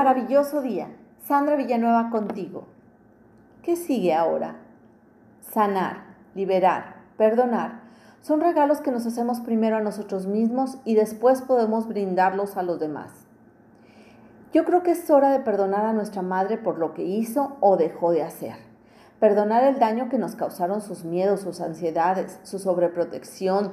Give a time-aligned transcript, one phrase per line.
[0.00, 0.88] maravilloso día.
[1.28, 2.68] Sandra Villanueva contigo.
[3.62, 4.56] ¿Qué sigue ahora?
[5.42, 7.82] Sanar, liberar, perdonar.
[8.22, 12.80] Son regalos que nos hacemos primero a nosotros mismos y después podemos brindarlos a los
[12.80, 13.10] demás.
[14.54, 17.76] Yo creo que es hora de perdonar a nuestra madre por lo que hizo o
[17.76, 18.54] dejó de hacer.
[19.18, 23.72] Perdonar el daño que nos causaron sus miedos, sus ansiedades, su sobreprotección,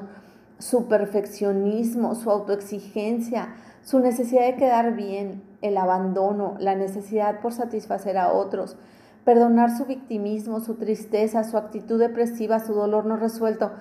[0.60, 8.18] su perfeccionismo, su autoexigencia, su necesidad de quedar bien, el abandono, la necesidad por satisfacer
[8.18, 8.78] a otros,
[9.24, 13.72] perdonar su victimismo, su tristeza, su actitud depresiva, su dolor no resuelto,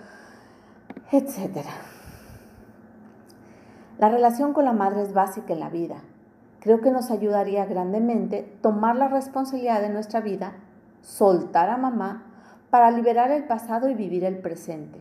[1.12, 1.64] etc.
[3.98, 6.02] La relación con la madre es básica en la vida.
[6.60, 10.54] Creo que nos ayudaría grandemente tomar la responsabilidad de nuestra vida,
[11.00, 12.24] soltar a mamá
[12.70, 15.00] para liberar el pasado y vivir el presente.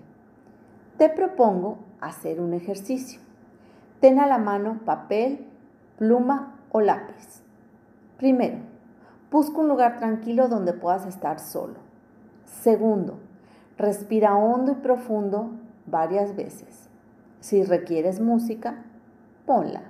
[0.97, 3.19] Te propongo hacer un ejercicio.
[3.99, 5.47] Ten a la mano papel,
[5.97, 7.41] pluma o lápiz.
[8.17, 8.57] Primero,
[9.31, 11.75] busca un lugar tranquilo donde puedas estar solo.
[12.43, 13.17] Segundo,
[13.77, 15.51] respira hondo y profundo
[15.85, 16.89] varias veces.
[17.39, 18.83] Si requieres música,
[19.45, 19.83] ponla.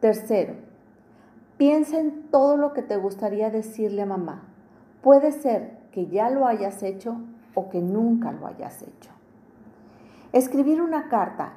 [0.00, 0.54] Tercero,
[1.56, 4.42] piensa en todo lo que te gustaría decirle a mamá.
[5.02, 7.18] Puede ser que ya lo hayas hecho
[7.54, 9.12] o que nunca lo hayas hecho.
[10.32, 11.52] Escribir una carta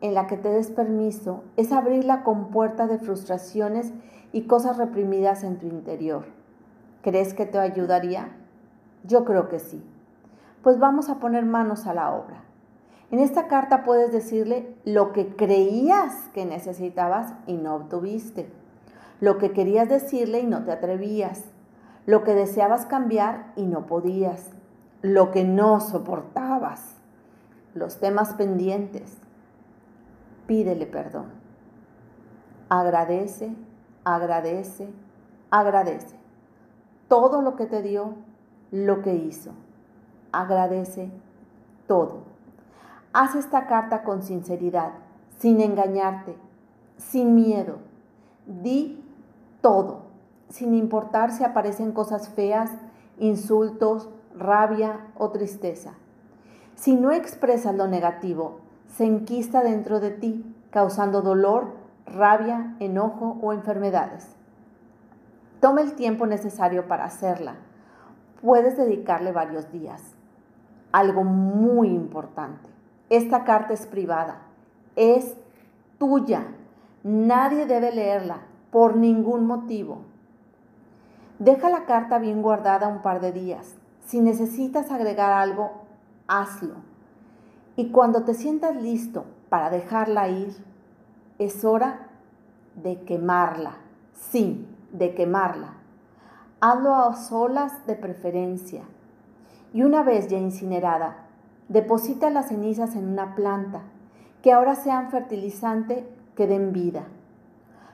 [0.00, 3.92] en la que te des permiso es abrir la compuerta de frustraciones
[4.32, 6.24] y cosas reprimidas en tu interior.
[7.02, 8.30] ¿Crees que te ayudaría?
[9.04, 9.82] Yo creo que sí.
[10.62, 12.42] Pues vamos a poner manos a la obra.
[13.10, 18.50] En esta carta puedes decirle lo que creías que necesitabas y no obtuviste,
[19.20, 21.44] lo que querías decirle y no te atrevías,
[22.04, 24.50] lo que deseabas cambiar y no podías,
[25.02, 26.96] lo que no soportabas
[27.76, 29.18] los temas pendientes.
[30.46, 31.26] Pídele perdón.
[32.68, 33.54] Agradece,
[34.04, 34.88] agradece,
[35.50, 36.16] agradece.
[37.08, 38.14] Todo lo que te dio,
[38.70, 39.52] lo que hizo.
[40.32, 41.10] Agradece
[41.86, 42.24] todo.
[43.12, 44.92] Haz esta carta con sinceridad,
[45.38, 46.36] sin engañarte,
[46.96, 47.78] sin miedo.
[48.46, 49.02] Di
[49.60, 50.02] todo,
[50.48, 52.70] sin importar si aparecen cosas feas,
[53.18, 55.94] insultos, rabia o tristeza.
[56.74, 61.74] Si no expresas lo negativo, se enquista dentro de ti, causando dolor,
[62.06, 64.36] rabia, enojo o enfermedades.
[65.60, 67.56] Toma el tiempo necesario para hacerla.
[68.42, 70.02] Puedes dedicarle varios días.
[70.92, 72.68] Algo muy importante.
[73.10, 74.38] Esta carta es privada.
[74.94, 75.34] Es
[75.98, 76.46] tuya.
[77.02, 78.38] Nadie debe leerla
[78.70, 80.02] por ningún motivo.
[81.38, 83.74] Deja la carta bien guardada un par de días.
[84.06, 85.72] Si necesitas agregar algo,
[86.28, 86.76] hazlo.
[87.76, 90.56] Y cuando te sientas listo para dejarla ir,
[91.38, 92.08] es hora
[92.74, 93.76] de quemarla.
[94.14, 95.74] Sí, de quemarla.
[96.60, 98.82] Hazlo a solas de preferencia.
[99.74, 101.26] Y una vez ya incinerada,
[101.68, 103.82] deposita las cenizas en una planta
[104.42, 107.04] que ahora sean fertilizante que den vida.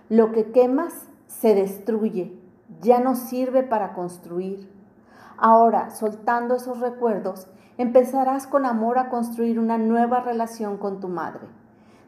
[0.09, 2.39] Lo que quemas se destruye,
[2.81, 4.71] ya no sirve para construir.
[5.39, 7.49] Ahora, soltando esos recuerdos,
[7.79, 11.47] empezarás con amor a construir una nueva relación con tu madre,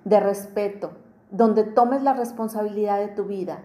[0.05, 0.93] de respeto,
[1.31, 3.59] donde tomes la responsabilidad de tu vida.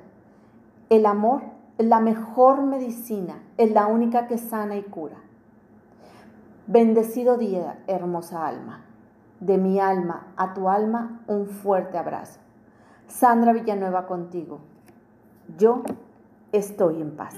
[0.89, 1.41] El amor
[1.77, 5.17] es la mejor medicina, es la única que sana y cura.
[6.67, 8.85] Bendecido día, hermosa alma.
[9.39, 12.39] De mi alma a tu alma, un fuerte abrazo.
[13.07, 14.59] Sandra Villanueva contigo.
[15.57, 15.81] Yo
[16.51, 17.35] estoy en paz.